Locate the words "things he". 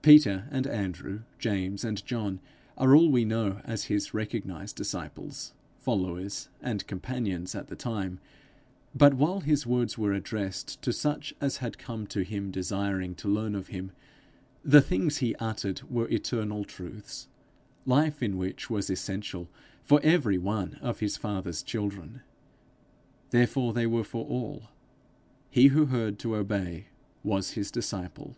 14.80-15.34